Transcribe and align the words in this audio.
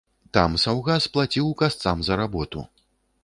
Там 0.37 0.55
саўгас 0.63 1.03
плаціў 1.17 1.53
касцам 1.63 1.97
за 2.07 2.13
работу. 2.23 2.67